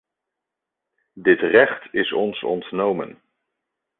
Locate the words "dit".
1.13-1.39